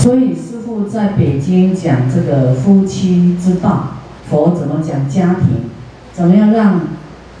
[0.00, 3.98] 所以师父在北京讲这个夫妻之道，
[4.30, 5.68] 佛怎么讲家庭，
[6.14, 6.80] 怎么样让，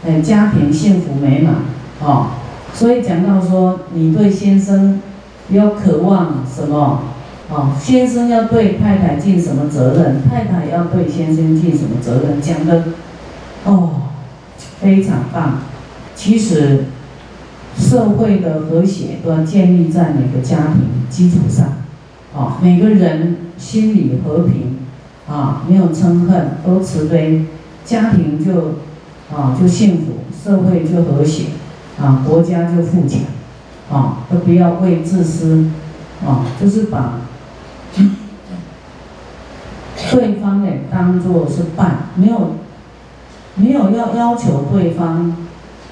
[0.04, 1.54] 呃家庭幸福美满，
[2.02, 2.26] 哦，
[2.74, 5.00] 所以讲到说你对先生
[5.48, 7.04] 要渴望什么，
[7.48, 12.84] 哦，先生要对太太尽什么责任，太太要对先生尽什么责任，讲的，
[13.64, 14.02] 哦，
[14.82, 15.60] 非常棒。
[16.14, 16.84] 其实
[17.78, 21.79] 社会的和谐都要建立在每个家庭基础上。
[22.36, 24.78] 啊，每个人心里和平，
[25.28, 27.46] 啊，没有嗔恨，都慈悲，
[27.84, 28.74] 家庭就，
[29.36, 31.46] 啊，就幸福，社会就和谐，
[32.00, 33.20] 啊，国家就富强，
[33.90, 35.66] 啊，都不要为自私，
[36.24, 37.20] 啊，就是把
[40.12, 42.52] 对方呢当做是伴，没有，
[43.56, 45.34] 没有要要求对方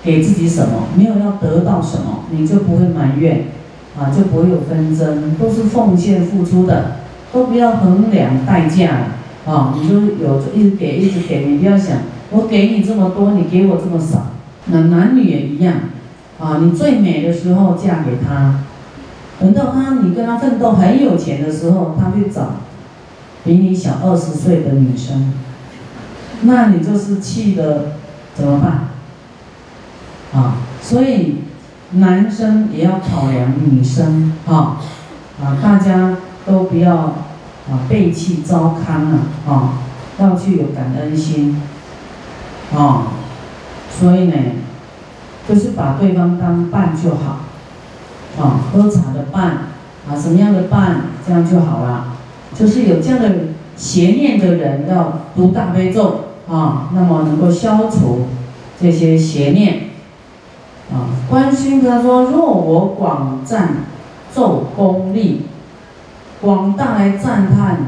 [0.04, 3.46] 给自己什么，没有要得到什么，你就不会埋怨。
[3.98, 6.98] 啊，就不会有纷争，都是奉献付出的，
[7.32, 9.08] 都不要衡量代价
[9.44, 9.74] 啊！
[9.76, 11.96] 你说有就一直给，一直给，你不要想
[12.30, 14.26] 我给你这么多，你给我这么少。
[14.66, 15.74] 那男女也一样
[16.38, 16.60] 啊！
[16.62, 18.60] 你最美的时候嫁给他，
[19.40, 22.52] 等到他你跟他奋斗很有钱的时候，他去找
[23.44, 25.32] 比你小二十岁的女生，
[26.42, 27.94] 那你就是气的
[28.36, 28.90] 怎么办？
[30.40, 31.47] 啊，所以。
[31.92, 34.76] 男生也要考量女生，啊，
[35.42, 39.78] 啊，大家都不要啊背弃糟糠了，啊，
[40.18, 41.62] 要去有感恩心，
[42.76, 43.06] 啊，
[43.90, 44.34] 所以呢，
[45.48, 47.40] 就是把对方当伴就好，
[48.38, 49.68] 啊，喝茶的伴，
[50.06, 52.16] 啊，什么样的伴，这样就好了，
[52.54, 53.30] 就是有这样的
[53.76, 58.26] 邪念的人要读大悲咒，啊，那么能够消除
[58.78, 59.87] 这些邪念。
[60.90, 63.84] 啊，观心他说：若我广赞
[64.34, 65.42] 咒功力，
[66.40, 67.78] 广大来赞叹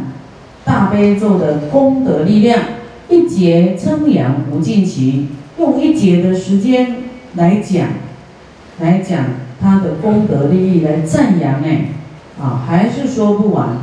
[0.65, 2.61] 大悲咒的功德力量，
[3.09, 6.97] 一节称扬无尽期，用一节的时间
[7.37, 7.89] 来讲，
[8.81, 9.25] 来讲
[9.61, 11.89] 他的功德利益来赞扬哎，
[12.39, 13.79] 啊，还是说不完。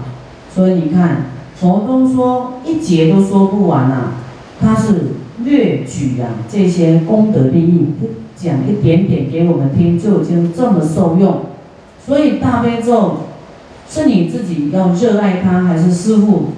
[0.53, 1.25] 所以你看，
[1.55, 4.11] 佛都说一节都说不完呐，
[4.61, 5.13] 他是
[5.43, 7.87] 略举啊这些功德利益。
[8.39, 11.45] 讲一点点给我们听，就已经这么受用。
[12.05, 13.23] 所以大悲咒
[13.89, 16.53] 是你自己要热爱它，还是师傅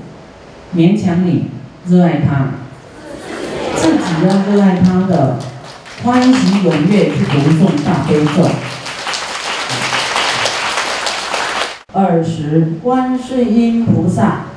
[0.75, 1.45] 勉强你
[1.87, 2.47] 热爱它？
[3.75, 5.37] 自己要热爱它的，
[6.03, 8.49] 欢喜踊跃去读诵大悲咒。
[11.93, 14.47] 二十，观世音菩萨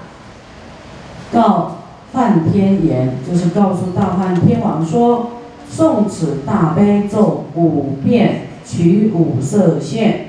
[1.32, 1.78] 告
[2.12, 5.31] 梵天言，就是告诉大梵天王说。
[5.74, 10.26] 诵此大悲咒五遍，取五色线。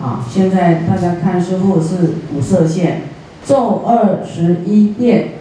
[0.00, 3.02] 啊，现在大家看师傅是五色线，
[3.44, 5.32] 咒二十一遍，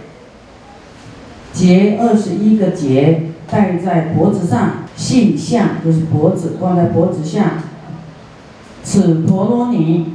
[1.53, 7.63] 结二十一个结，戴在脖子上，系项就是脖子，挂在脖子下。
[8.83, 10.13] 此陀罗尼，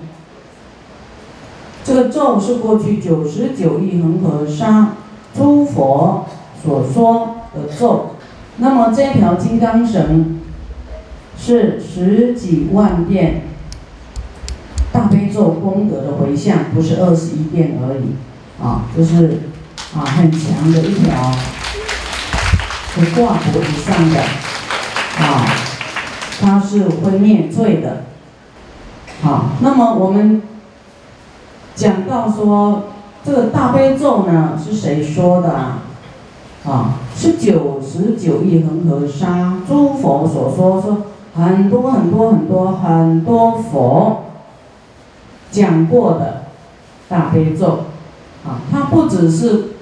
[1.84, 4.94] 这个咒是过去九十九亿恒河沙
[5.34, 6.26] 诸佛
[6.62, 8.10] 所说的咒。
[8.58, 10.40] 那么这条金刚绳
[11.36, 13.42] 是十几万遍
[14.92, 18.14] 大悲咒功德的回向，不是二十一遍而已，
[18.62, 19.40] 啊，就是
[19.96, 21.32] 啊很强的一条，
[22.94, 24.20] 是挂脖子上的，
[25.18, 25.44] 啊，
[26.40, 28.04] 它是会灭罪的，
[29.22, 30.42] 好，那么我们
[31.74, 32.84] 讲到说
[33.24, 35.78] 这个大悲咒呢是谁说的啊？
[36.66, 41.02] 啊，是九十九亿恒河沙诸佛所说，说
[41.34, 44.22] 很多很多很多很多佛
[45.50, 46.44] 讲过的
[47.06, 47.80] 大悲咒，
[48.46, 49.74] 啊，它不只是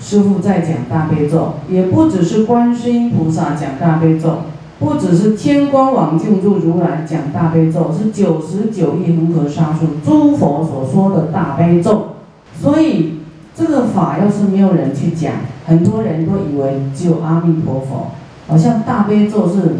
[0.00, 4.44] 师父在讲大悲咒，也不只是观世音菩萨讲大悲咒，
[4.78, 12.14] 不只是天光王救助如来讲大悲咒，是九十九亿恒河沙数诸佛所说的大悲咒，
[12.58, 13.18] 所以
[13.54, 15.32] 这个法要是没有人去讲。
[15.66, 18.12] 很多人都以为只有阿弥陀佛，
[18.46, 19.76] 好像大悲咒是，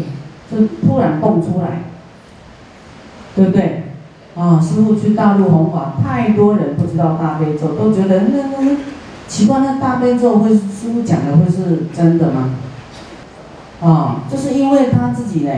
[0.49, 1.83] 是突然蹦出来，
[3.35, 3.83] 对不对？
[4.35, 8.77] 啊，师傅去大陆弘法，太多人不知道大悲咒，都觉得那那
[9.27, 12.49] 奇怪，那大悲咒会师傅讲的会是真的吗？
[13.81, 15.51] 啊，就是因为他自己呢，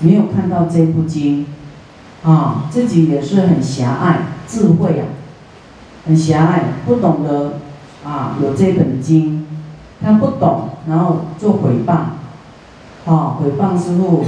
[0.00, 1.46] 没有看到这部经，
[2.24, 5.04] 啊，自己也是很狭隘，智慧呀，
[6.06, 7.52] 很狭隘，不懂得。
[8.04, 9.46] 啊，有这本经，
[10.02, 11.92] 他不懂，然后就诽谤，
[13.06, 14.24] 啊，诽谤师傅，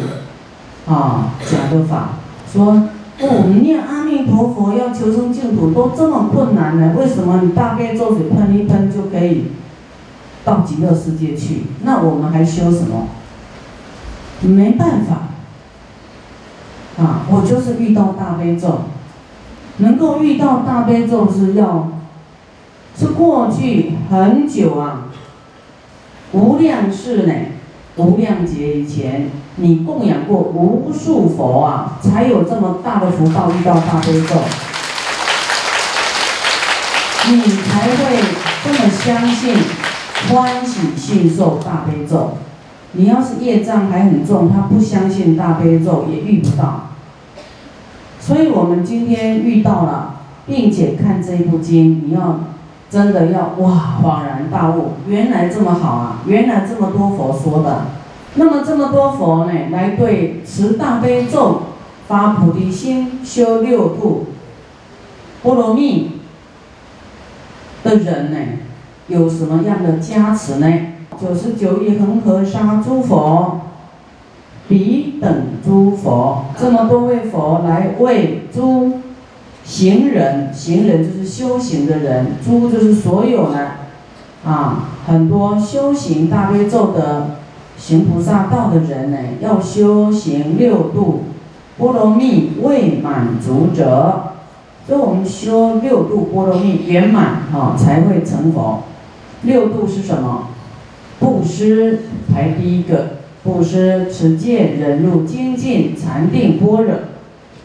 [0.86, 2.10] 啊，讲的法，
[2.52, 2.88] 说
[3.20, 6.94] 哦，你念阿弥陀佛要求生净土都这么困难呢？
[6.98, 9.52] 为什么你大悲咒水喷一喷就可以
[10.44, 11.64] 到极乐世界去？
[11.84, 13.08] 那我们还修什么？
[14.42, 15.28] 没办法。
[17.02, 18.80] 啊，我就是遇到大悲咒，
[19.78, 21.88] 能够遇到大悲咒是要，
[23.00, 25.04] 是过去很久啊，
[26.32, 27.32] 无量世呢，
[27.96, 34.34] 无量劫以前，你供养过无数佛啊，才有这么大的福报遇到大悲咒，
[37.30, 38.18] 你才会
[38.62, 39.56] 这么相信，
[40.28, 42.36] 欢喜信受大悲咒。
[42.92, 46.90] 你要是业障还很重，他不相信大悲咒也遇不到。
[48.20, 50.16] 所以我们今天遇到了，
[50.46, 52.40] 并且看这一部经，你要
[52.90, 56.22] 真的要哇恍然大悟，原来这么好啊！
[56.26, 57.86] 原来这么多佛说的，
[58.34, 61.62] 那么这么多佛呢，来对持大悲咒、
[62.08, 64.26] 发菩提心、修六度
[65.42, 66.20] 波罗蜜
[67.84, 68.38] 的人呢，
[69.06, 70.66] 有什么样的加持呢？
[71.20, 73.60] 九十九亿恒河沙诸佛。
[74.68, 75.28] 彼等
[75.64, 78.99] 诸佛，这么多位佛来为诸
[79.70, 83.68] 行人，行人就是修行的人，诸就是所有呢，
[84.44, 87.36] 啊，很多修行大悲咒的
[87.78, 91.22] 行菩萨道的人呢，要修行六度
[91.78, 94.32] 波罗蜜未满足者，
[94.88, 98.82] 所以我们修六度波罗蜜圆满哈，才会成佛。
[99.42, 100.48] 六度是什么？
[101.20, 102.00] 布施
[102.34, 103.20] 排第一个。
[103.42, 106.94] 布施、持戒、忍辱、精进、禅定、般若，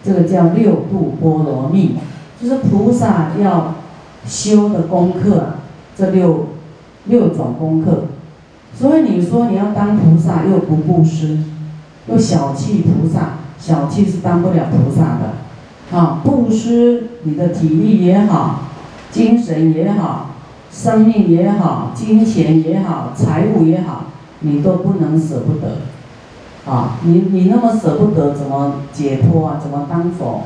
[0.05, 1.95] 这个叫六度波罗蜜，
[2.39, 3.73] 就是菩萨要
[4.27, 5.55] 修的功课，
[5.97, 6.47] 这六
[7.05, 8.05] 六种功课。
[8.77, 11.39] 所以你说你要当菩萨又不布施，
[12.07, 15.97] 又小气菩萨，小气是当不了菩萨的。
[15.97, 18.61] 啊，布施你的体力也好，
[19.11, 20.31] 精神也好，
[20.71, 24.05] 生命也好，金钱也好，财物也好。
[24.41, 25.77] 你都不能舍不得，
[26.65, 29.59] 啊，你你那么舍不得，怎么解脱啊？
[29.61, 30.43] 怎么当佛？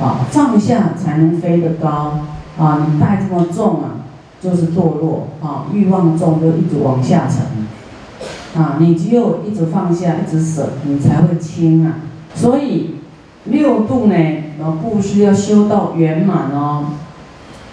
[0.00, 2.20] 啊，放下才能飞得高，
[2.56, 4.06] 啊，你带这么重啊，
[4.40, 11.94] 就是堕落，啊，欲望重就一直往下沉，啊，你只有一直放下，一直舍，你才会轻啊。
[12.36, 12.98] 所以
[13.46, 14.14] 六度呢，
[14.60, 16.84] 呃，布施要修到圆满哦，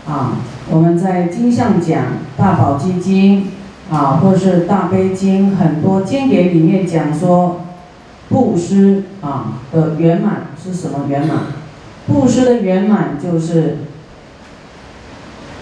[0.08, 0.32] 啊，
[0.72, 2.00] 我们在经上讲
[2.36, 3.42] 《大宝积经》。
[3.92, 7.62] 啊，或是大悲经很多经典里面讲说，
[8.30, 11.38] 布施啊的圆满是什么圆满？
[12.08, 13.78] 布施的圆满就是，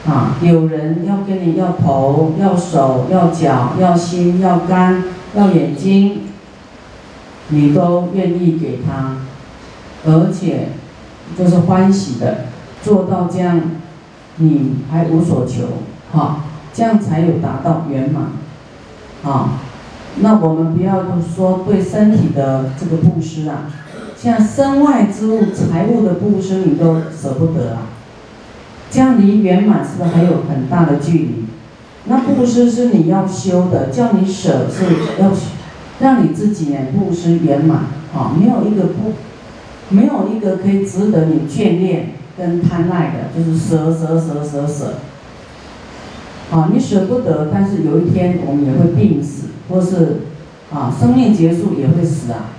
[0.07, 5.03] 啊，有人要跟你要头、要手、要脚、要心、要肝、
[5.35, 6.21] 要眼睛，
[7.49, 9.17] 你都愿意给他，
[10.05, 10.69] 而且
[11.37, 12.45] 就是欢喜的
[12.81, 13.61] 做到这样，
[14.37, 15.63] 你还无所求，
[16.13, 16.45] 哈。
[16.73, 18.23] 这样才有达到圆满，
[19.23, 19.59] 啊，
[20.17, 23.71] 那我们不要说对身体的这个布施啊，
[24.17, 27.83] 像身外之物、财物的布施你都舍不得啊，
[28.89, 31.45] 这样离圆满是不是还有很大的距离？
[32.05, 35.31] 那布施是你要修的，叫你舍是要
[35.99, 37.77] 让你自己呢布施圆满，
[38.15, 39.13] 啊，没有一个不，
[39.89, 44.95] 没有一个可以值得你眷恋跟贪爱的，就是舍舍舍舍舍。
[46.53, 50.17] 啊，你舍不得，但是有一天我们也会病死，或是
[50.71, 52.53] 啊，生命结束也会死啊。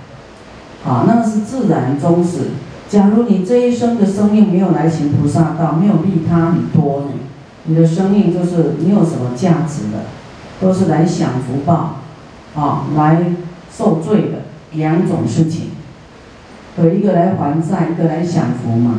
[0.84, 2.48] 啊，那是自然终死。
[2.88, 7.12] 假如你这一生的生命没有来行菩萨道，没有利他很多呢，
[7.66, 10.06] 你的生命就是没有什么价值的，
[10.60, 12.00] 都是来享福报，
[12.56, 13.24] 啊，来
[13.72, 14.38] 受罪的
[14.72, 15.68] 两种事情。
[16.82, 18.98] 有一个来还债，一个来享福嘛。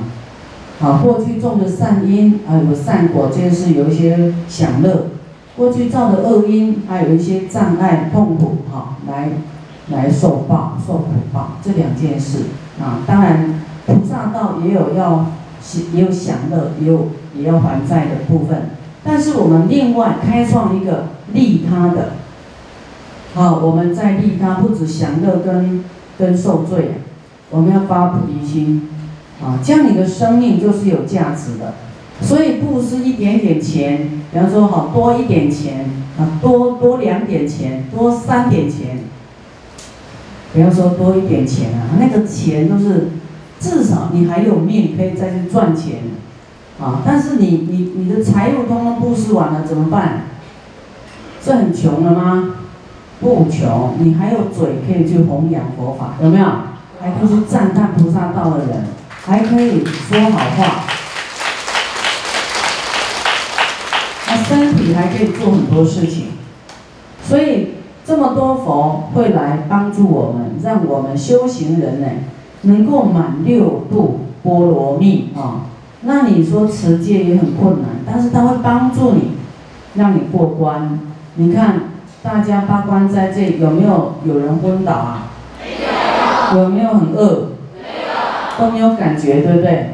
[0.82, 5.08] 啊，过去种的善因啊，有善果，就是有一些享乐；
[5.56, 9.30] 过去造的恶因，还有一些障碍、痛苦，哈，来
[9.90, 12.40] 来受报、受苦报这两件事
[12.78, 13.00] 啊。
[13.08, 15.28] 当然，菩萨道也有要
[15.94, 18.72] 也有享乐，也有也要还债的部分。
[19.02, 22.16] 但是我们另外开创一个利他的，
[23.34, 25.86] 好，我们在利他不止享乐跟
[26.20, 26.96] 跟受罪，
[27.50, 28.90] 我们要发菩提心。
[29.44, 31.74] 啊，这样你的生命就是有价值的，
[32.22, 39.00] 所以布施一点点钱，比方说好多一点钱啊，多多两点钱，多三点钱，
[40.54, 43.10] 不要说多一点钱啊，那个钱都是
[43.60, 46.00] 至少你还有命可以再去赚钱，
[46.80, 50.24] 啊，但是你你你的财物通通布施完了怎么办？
[51.44, 52.56] 是很穷了吗？
[53.20, 56.46] 不穷，你还有嘴可以去弘扬佛法，有没有？
[57.00, 58.84] 还不是赞叹菩萨道的人，
[59.28, 60.84] 还可以说好话，
[64.28, 66.28] 那身体还可以做很多事情，
[67.24, 67.70] 所以
[68.06, 72.08] 这么多佛会来帮助我们，让我们修行人呢，
[72.62, 75.66] 能够满六度波罗蜜啊。
[76.02, 79.32] 那你说持戒也很困难，但是他会帮助你，
[79.96, 81.00] 让你过关。
[81.34, 81.80] 你看
[82.22, 85.32] 大家八关在这有没有有人昏倒啊？
[86.54, 87.55] 有没有很饿？
[88.60, 89.90] 都没有感觉，对不对？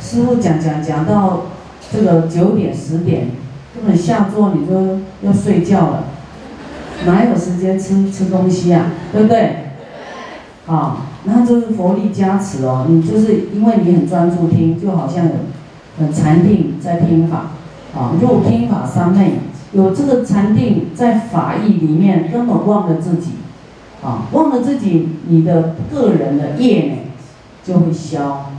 [0.00, 1.46] 师傅讲讲讲到
[1.90, 3.28] 这个九点十点，
[3.74, 6.04] 根本下座你就要睡觉了，
[7.06, 8.92] 哪有时间吃吃东西啊？
[9.12, 9.56] 对不对？
[10.66, 12.86] 啊，那就是佛力加持哦。
[12.88, 15.32] 你就是因为你很专注听，就好像有
[15.98, 17.50] 很禅定在听法，
[17.96, 19.32] 啊，入听法三昧，
[19.72, 23.30] 有这个禅定在法义里面，根本忘了自己，
[24.02, 26.96] 啊，忘了自己，你的个人的业呢
[27.64, 28.50] 就会消，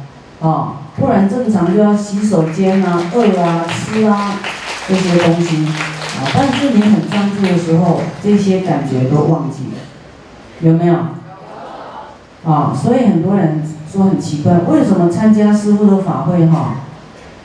[0.42, 4.40] 啊，不然正常就要洗手间啊、饿啊、吃啊
[4.88, 9.80] 这些东西，啊，但是你很专注的时候，这些感觉都忘记了，
[10.62, 10.96] 有没有？
[12.44, 16.78] 啊，所以很多人说很奇怪，为什么参加师傅的法会哈，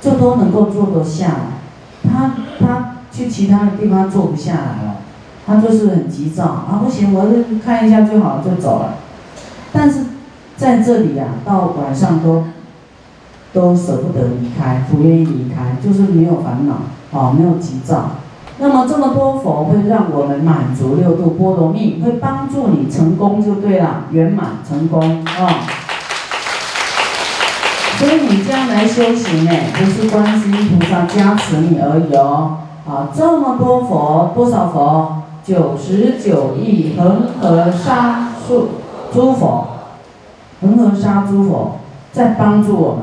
[0.00, 2.10] 就都能够坐得下来？
[2.10, 4.96] 他他去其他的地方坐不下来了，
[5.46, 8.94] 他就是很急躁啊，不行，我就看一下就好了就走了。
[9.72, 10.00] 但是
[10.60, 12.44] 在这里呀，到晚上都
[13.54, 18.10] 都舍不得离开，不愿意离开，就是没有烦恼啊，没有急躁。
[18.58, 25.64] 那么这么多佛会让我们满足六度波罗蜜，会帮助你成功就对了，圆满成功啊。
[27.96, 32.58] 所以你这样来修行呢，不是观世音菩萨加持你而已哦。
[32.86, 35.22] 啊，这么多佛，多少佛？
[35.42, 38.68] 九十九亿恒河沙数
[39.10, 39.69] 诸佛，
[40.60, 41.80] 恒河沙诸佛
[42.12, 42.98] 在帮助我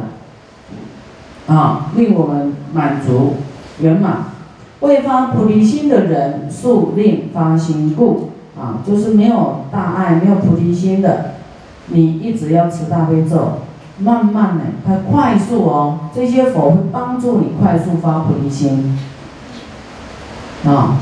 [1.47, 3.35] 们，啊，令我们满足
[3.79, 4.25] 圆满。
[4.79, 8.31] 未发菩提心的人，速令发心故。
[8.59, 11.35] 啊，就是没有大爱、没有菩提心的，
[11.89, 13.59] 你一直要持大悲咒，
[13.99, 18.97] 慢慢的，它快速哦，这些佛会帮助你快速发菩提心。
[20.65, 20.97] 啊，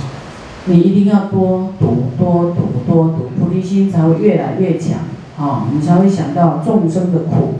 [0.66, 4.98] 你一定要多读、多读、多读，菩提心才会越来越强。
[5.38, 7.56] 啊，你才会想到众生的苦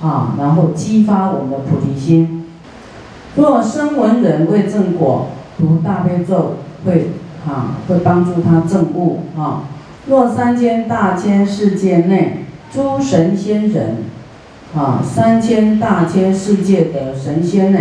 [0.00, 2.46] 啊，然后激发我们的菩提心。
[3.36, 5.28] 若声闻人为正果。
[5.58, 6.56] 读大悲咒
[6.86, 7.10] 会
[7.46, 9.64] 啊，会帮助他证悟啊。
[10.06, 14.04] 若三千大千世界内诸神仙人
[14.74, 17.78] 啊，三千大千世界的神仙呢，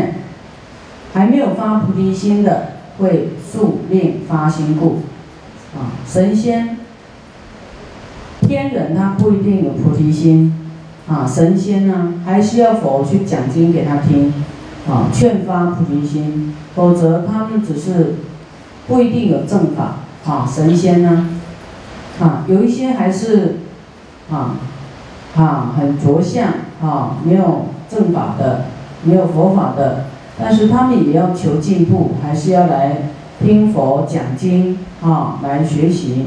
[1.13, 5.03] 还没有发菩提心的，会速令发心故
[5.73, 5.95] 啊。
[6.05, 6.78] 神仙、
[8.49, 10.51] 天人他不一定有菩提心
[11.07, 14.33] 啊，神仙呢，还需要佛去讲经给他听。
[14.89, 18.15] 啊，劝发菩提心，否则他们只是
[18.87, 19.97] 不一定有正法。
[20.25, 21.27] 啊，神仙呢，
[22.19, 23.57] 啊，有一些还是
[24.31, 24.55] 啊
[25.35, 26.47] 啊很着相，
[26.81, 28.65] 啊没有正法的，
[29.03, 30.05] 没有佛法的，
[30.39, 36.25] 但是他们也要求进步，还是要来听佛讲经，啊来学习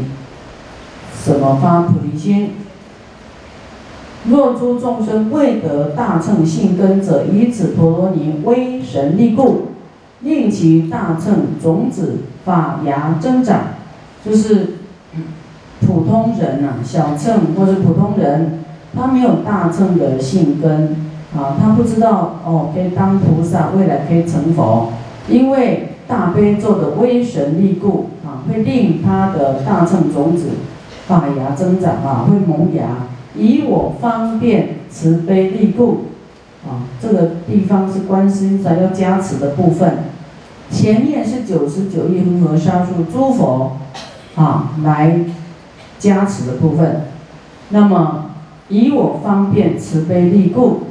[1.25, 2.51] 什么发菩提心。
[4.25, 9.69] 若诸众生未得大乘性根者，以此陀罗尼威神力故，
[10.21, 13.61] 令其大乘种子发芽增长。
[14.25, 14.75] 就是
[15.81, 18.61] 普通人呐，小乘或是普通人，
[18.95, 24.93] 他没有大乘的性根啊，他不知道哦，可以当菩萨，未来可以成佛。
[25.29, 30.51] 因为大悲咒的威神力故啊，会令他的大乘种子
[31.07, 33.09] 发芽增长啊，会萌芽。
[33.35, 36.07] 以我方便慈悲力故，
[36.67, 40.05] 啊，这个地方是观世音菩萨要加持的部分，
[40.71, 43.79] 前面是九十九亿恒河沙数诸佛，
[44.35, 45.21] 啊，来
[45.99, 47.07] 加持的部分。
[47.71, 48.33] 那么
[48.69, 50.83] 以我方便慈悲力故，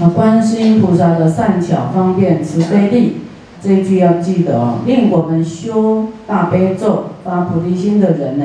[0.00, 3.18] 啊，观世音菩萨的善巧方便慈悲力，
[3.62, 8.44] 这一句要记得哦，令我们修大悲咒发菩提心的人呢。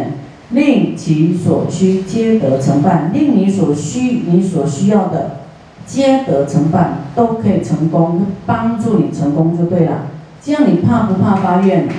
[0.52, 5.40] 令其所需皆得成办，令你所需、你所需要的
[5.88, 10.04] 皆得成办，都可以成功，帮助你成功就对了。
[10.40, 11.90] 这样你怕不怕发愿？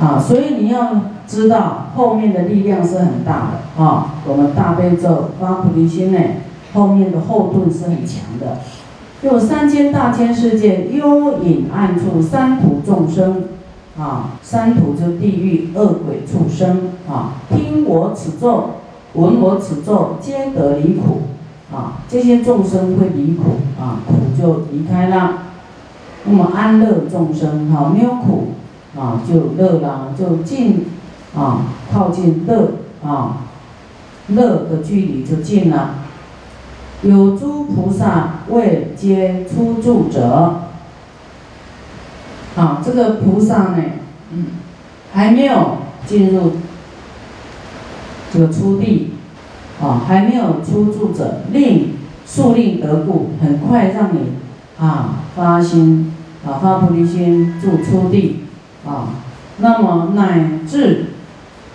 [0.00, 4.14] 啊，所以你要知道后面的力量是很大的啊。
[4.26, 6.18] 我们大悲咒发菩提心呢，
[6.72, 8.56] 后面的后盾是很强的。
[9.26, 13.44] 有三千大千世界，幽隐暗处三途众生。
[13.98, 18.72] 啊，三途就地狱恶鬼畜生啊，听我此咒，
[19.14, 21.22] 闻我此咒，皆得离苦
[21.74, 25.44] 啊，这些众生会离苦啊，苦就离开了。
[26.26, 28.48] 那么安乐众生哈，没有苦
[28.94, 30.84] 啊，就乐了，就近
[31.34, 33.46] 啊，靠近乐啊，
[34.28, 35.94] 乐的距离就近了。
[37.08, 40.62] 有诸菩萨未皆出住者，
[42.56, 43.82] 啊，这个菩萨呢，
[44.32, 44.46] 嗯，
[45.12, 46.52] 还没有进入
[48.32, 49.12] 这个初地，
[49.80, 51.94] 啊，还没有出住者，令
[52.24, 54.20] 速令得故，很快让你
[54.78, 56.12] 啊发心。
[56.46, 58.44] 啊，发菩提心住初地，
[58.86, 59.14] 啊，
[59.58, 61.06] 那么乃至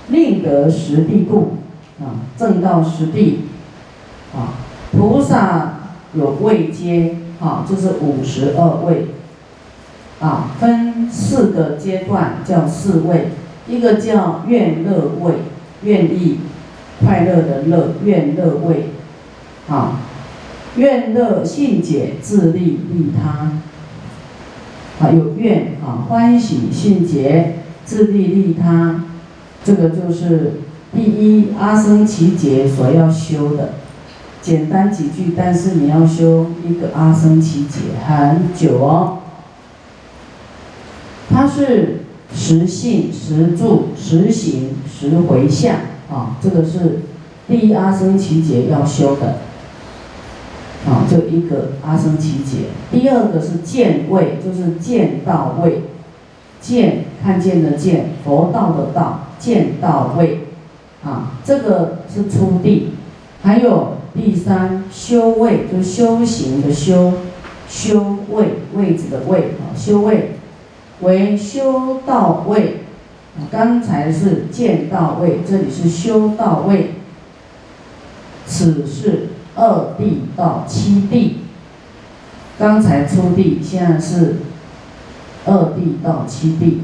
[0.07, 1.57] 令得实地故，
[1.99, 3.39] 啊，正到实地，
[4.33, 4.60] 啊，
[5.01, 5.79] 菩萨
[6.13, 9.07] 有位阶，啊，就是五十二位，
[10.19, 13.29] 啊，分四个阶段叫四位，
[13.67, 15.33] 一个叫愿乐位，
[15.81, 16.41] 愿意
[17.03, 18.91] 快乐的乐，愿乐位，
[19.67, 20.01] 啊，
[20.75, 22.59] 愿乐信解自利
[22.93, 23.53] 利他。
[25.03, 29.05] 啊，有愿啊，欢喜信解，自利利他，
[29.63, 30.61] 这个就是
[30.93, 33.80] 第一阿僧祇劫所要修的。
[34.41, 39.19] 简单几句，但是你要修一个阿僧祇劫很久哦。
[41.29, 45.75] 它是实信、实住、实行、实回向
[46.11, 47.01] 啊，这个是
[47.47, 49.37] 第一阿僧祇劫要修的。
[50.83, 52.65] 啊，就一个阿僧祇劫。
[52.91, 55.83] 第二个是见位，就是见到位，
[56.59, 60.47] 见看见的见，佛道的道，见到位。
[61.03, 62.93] 啊，这个是初地。
[63.43, 67.13] 还有第三修位，就修行的修，
[67.69, 70.31] 修位位置的位啊，修位
[71.01, 72.81] 为修到位。
[73.49, 76.95] 刚才是见到位，这里是修到位。
[78.45, 79.27] 此是。
[79.53, 81.39] 二地到七地，
[82.57, 84.37] 刚才初地，现在是
[85.45, 86.83] 二地到七地，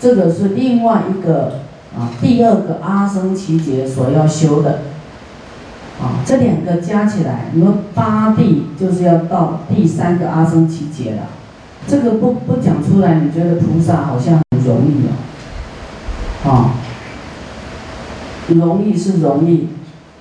[0.00, 1.60] 这个是另外一个
[1.94, 4.80] 啊，第二个阿僧祇劫所要修的，
[6.00, 11.28] 啊，这两个加起来，你们八地就是要到第三个阿僧祇劫了，
[11.86, 15.06] 这个不不讲出来，你觉得菩萨好像很容易
[16.44, 16.74] 哦，啊，
[18.48, 19.68] 容易是容易，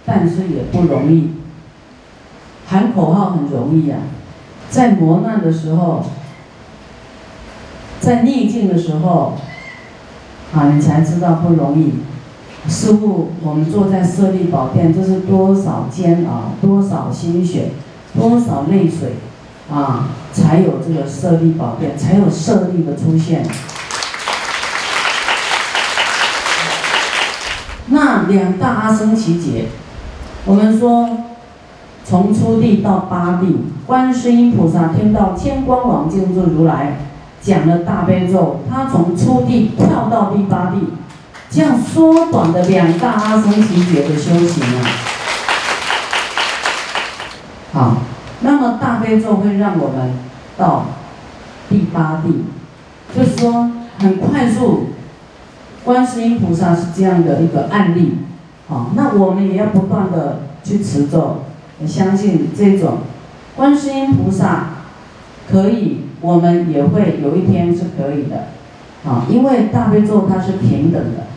[0.05, 1.31] 但是也不容易。
[2.65, 3.97] 喊口号很容易呀，
[4.69, 6.03] 在磨难的时候，
[7.99, 9.33] 在逆境的时候，
[10.53, 11.93] 啊，你才知道不容易。
[12.67, 17.71] 师傅，我们坐在舍利宝殿，这是多少煎熬，多少心血，
[18.17, 19.13] 多少泪水，
[19.71, 23.45] 啊，才有这个舍利宝殿，才有舍利的出现。
[27.87, 29.65] 那两大阿僧祇劫，
[30.45, 31.09] 我们说。
[32.05, 36.97] 从初地到八地，观世音菩萨听到天光王净住如来
[37.41, 40.79] 讲了大悲咒，他从初地跳到第八地，
[41.53, 44.81] 这样缩短的两大阿僧祇劫的修行啊。
[47.71, 47.97] 好，
[48.41, 50.15] 那么大悲咒会让我们
[50.57, 50.87] 到
[51.69, 52.45] 第八地，
[53.15, 54.87] 就是说很快速。
[55.85, 58.19] 观世音菩萨是这样的一个案例，
[58.67, 61.43] 好，那我们也要不断的去持咒。
[61.85, 62.99] 相信这种
[63.55, 64.69] 观世音菩萨
[65.51, 68.47] 可以，我们也会有一天是可以的，
[69.05, 71.27] 啊，因为大悲咒它是平等的，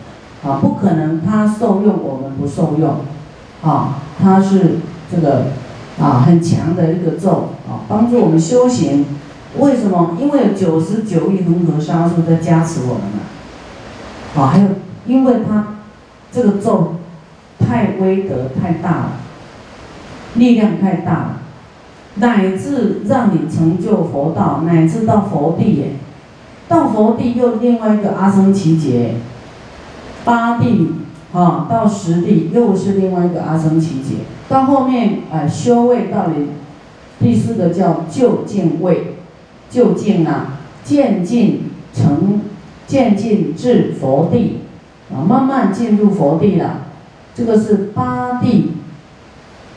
[0.44, 2.96] 啊，不可能他受用我们不受用，
[3.62, 4.78] 啊，他是
[5.10, 5.46] 这个
[6.00, 9.06] 啊很强的一个咒，啊，帮助我们修行。
[9.58, 10.16] 为什么？
[10.20, 14.68] 因为九十九亿恒河沙数在加持我们呢，啊，还有
[15.06, 15.78] 因为他
[16.30, 16.96] 这个咒
[17.58, 19.12] 太威德太大了。
[20.34, 21.40] 力量太大了，
[22.16, 25.92] 乃至让你成就佛道，乃至到佛地耶，
[26.68, 29.14] 到佛地又另外一个阿僧祇劫，
[30.26, 30.88] 八地
[31.32, 34.16] 啊到十地又是另外一个阿僧祇劫，
[34.50, 36.48] 到后面啊修位到底
[37.18, 39.14] 第四个叫就近位，
[39.70, 42.42] 就近啊渐进成
[42.86, 44.58] 渐进至佛地。
[45.10, 46.82] 啊慢慢进入佛地了，
[47.34, 48.72] 这个是八地。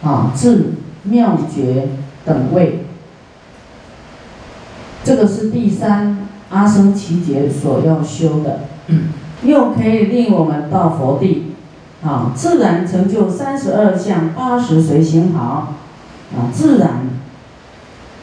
[0.01, 1.89] 啊，至妙觉
[2.23, 2.85] 等位，
[5.03, 8.61] 这个是第三阿僧祇劫所要修的，
[9.43, 11.53] 又可以令我们到佛地，
[12.03, 15.75] 啊，自然成就三十二相八十随行好，
[16.35, 17.07] 啊，自然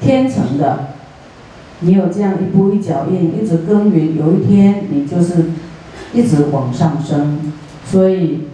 [0.00, 0.88] 天成的，
[1.80, 5.46] 你有这样一步一脚印，一直耕耘，有一天你就是
[6.12, 7.52] 一直往上升。
[7.84, 8.48] 所以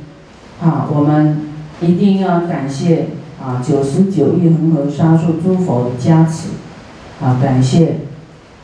[0.62, 1.48] 啊，我们
[1.80, 3.06] 一定要感谢
[3.42, 6.50] 啊九十九亿恒河沙数诸佛的加持，
[7.20, 7.96] 啊感谢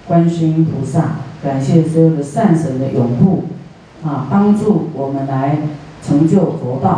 [0.07, 3.45] 观世音菩萨，感谢所有的善神的拥护，
[4.05, 5.59] 啊帮助我们来
[6.07, 6.91] 成就佛道，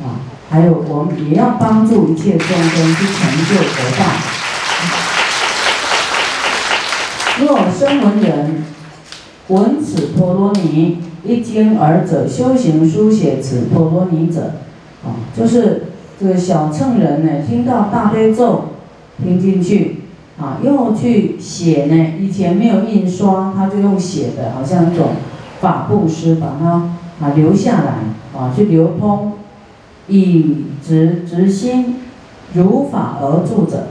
[0.00, 0.20] 啊
[0.50, 4.04] 还有我们也要帮助一切众生去成就佛道。
[7.40, 8.64] 若声闻人
[9.48, 14.52] 闻此陀罗尼一经而者，修行书写此陀罗尼者，
[15.04, 15.86] 啊，就是
[16.20, 18.66] 这个小乘人呢，听到大悲咒，
[19.22, 20.02] 听进去，
[20.38, 25.08] 啊，又去写呢，以前没有印刷，他就用写的，好像一种
[25.64, 29.32] 法布施，把它啊留下来，啊，去流通，
[30.08, 31.96] 以直直心
[32.52, 33.86] 如法而住者。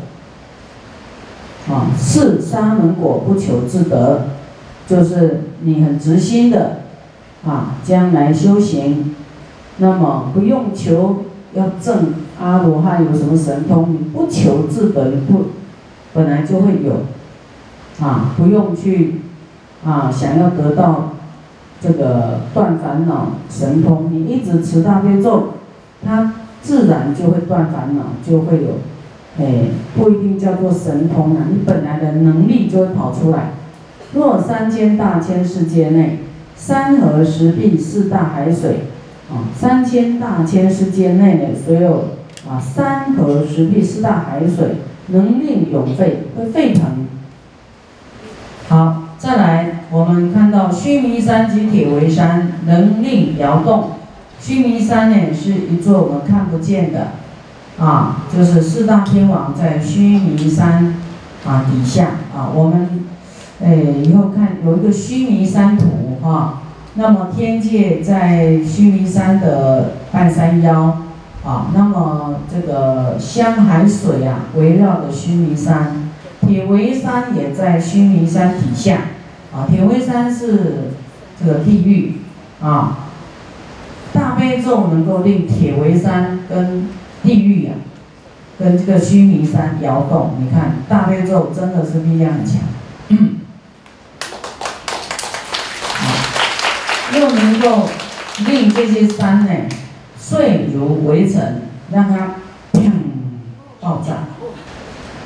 [1.68, 4.28] 啊，是沙门果不求自得，
[4.86, 6.82] 就是你很直心的
[7.44, 9.16] 啊，将来修行，
[9.78, 15.46] 那么不用求要证阿罗汉有什么神通，你不求自得，你不
[16.14, 17.06] 本来就会有
[18.06, 19.22] 啊，不用去
[19.86, 21.12] 啊，想要得到
[21.84, 25.50] 这个断烦恼神通，你一直持大悲咒，
[26.06, 28.69] 它自然就会断烦恼，就会有。
[29.38, 29.65] 哎，
[29.98, 33.50] 不一定叫做神通啊，你本来的能力就会跑出来。
[34.13, 36.19] 若三千大千世界内，
[36.56, 38.84] 山河石壁四大海水，
[39.30, 42.06] 啊，三千大千世界内的所有
[42.48, 44.76] 啊，山河石壁四大海水
[45.08, 47.08] 能令涌沸，会沸腾。
[50.04, 53.92] 我们看到须弥山及铁围山能令摇动。
[54.38, 57.12] 须弥山呢，是一座我们看不见的。
[57.80, 60.94] 啊，就是四大天王在须弥山
[61.48, 63.06] 啊底下啊，我们
[63.63, 66.63] 哎以后看有一个须弥山图哈，
[66.96, 70.98] 那么天界在须弥山的半山腰
[71.46, 76.12] 啊，那么这个香海水啊围绕着须弥山，
[76.42, 78.98] 铁围山也在须弥山底下
[79.56, 80.94] 啊，铁围山是
[81.39, 82.13] 这个地狱
[82.62, 83.10] 啊，
[84.12, 86.89] 大悲咒能够令铁围山跟
[87.22, 87.74] 地狱呀，
[88.58, 92.62] 跟这个须弥山摇动，你看大悲咒真的是力量很强，
[97.13, 97.88] 又能够
[98.48, 99.52] 令这些山呢
[100.18, 101.62] 碎如围城，
[101.92, 102.38] 让它
[102.74, 102.92] 砰
[103.80, 104.24] 爆炸，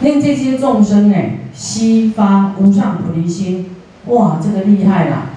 [0.02, 1.16] 令这些众生呢
[1.54, 3.77] 悉发无上菩提心，
[4.08, 5.30] 哇，这个厉害啦！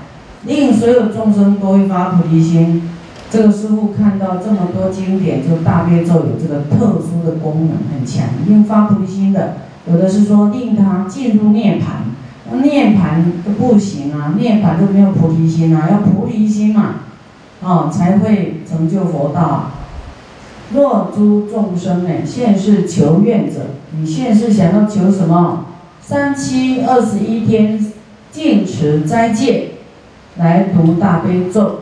[0.44, 2.88] 令所有众生都会发菩提心。
[3.30, 9.54] 这个师傅看到这么多经典，就大悲咒有这个特殊的功能，很强，令发菩提心的。
[9.90, 16.96] 有的是说令他进入涅槃，涅槃都不行啊，涅槃都没有菩提心啊，要菩提心嘛，
[17.62, 19.70] 啊才会成就佛道。
[20.72, 23.61] 若诸众生呢，现世求愿者，
[23.96, 25.66] 你现世想要求什么？
[26.00, 27.78] 三七二十一天
[28.31, 29.73] 净持斋戒，
[30.37, 31.81] 来读大悲咒。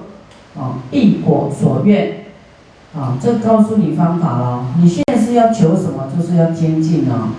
[0.59, 2.25] 啊，必果所愿，
[2.93, 4.67] 啊，这告诉你方法了。
[4.81, 6.09] 你现在是要求什么？
[6.17, 7.35] 就是要精进啊。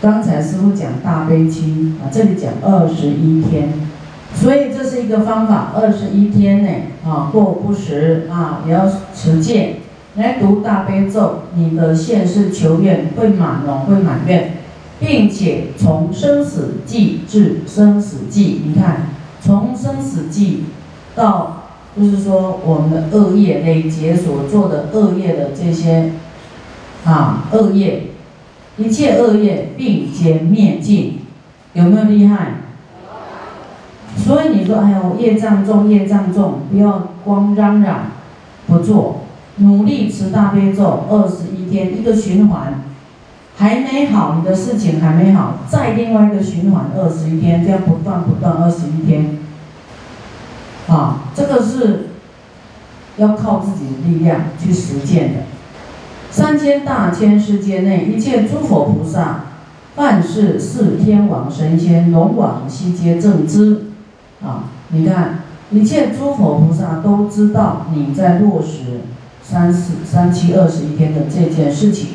[0.00, 3.72] 刚才师傅讲大悲期啊，这里讲二十一天，
[4.32, 5.72] 所以这是一个方法。
[5.74, 9.76] 二十一天内啊，过不食啊，也要持戒
[10.14, 14.55] 来读大悲咒，你的现世求愿会满哦，会满愿，
[15.00, 19.08] 并且从生死记至生死记，你看
[19.40, 20.64] 从生死记
[21.14, 21.62] 到。
[21.98, 26.12] 就是说，我们的恶业累劫所做的恶业的这些
[27.06, 28.08] 啊恶业，
[28.76, 31.20] 一切恶业并皆灭尽，
[31.72, 32.56] 有没有厉害？
[34.18, 38.10] 所以你说，哎呀，业障重，业障重，不要光嚷嚷
[38.66, 39.22] 不做，
[39.56, 42.82] 努力持大悲咒二十一天一个循环，
[43.56, 49.38] 还没好，你的事情还没好，再另外一个循环二十一天，这样不断不断二十一天。
[50.88, 52.10] 啊，这个是
[53.16, 55.40] 要靠自己的力量去实践的。
[56.30, 59.44] 三千大千世界内，一切诸佛菩萨、
[59.96, 63.86] 万事四天王神仙、龙王悉皆正知。
[64.44, 65.38] 啊，你看，
[65.70, 69.00] 一切诸佛菩萨都知道你在落实
[69.42, 72.10] 三四三七二十一天的这件事情，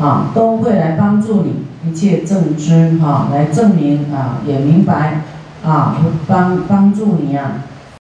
[0.00, 5.22] 啊，都会来帮助你，一切正知，哈，来证明啊，也明白，
[5.64, 7.62] 啊，帮帮助你啊。